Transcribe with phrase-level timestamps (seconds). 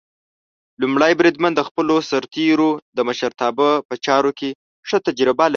[0.81, 4.49] لومړی بریدمن د خپلو سرتېرو د مشرتابه په چارو کې
[4.87, 5.49] ښه تجربه لري.